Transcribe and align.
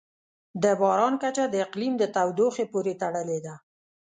د 0.63 0.65
باران 0.81 1.13
کچه 1.23 1.43
د 1.49 1.55
اقلیم 1.65 1.93
د 1.99 2.03
تودوخې 2.15 2.65
پورې 2.73 2.93
تړلې 3.01 3.39
ده. 3.45 3.55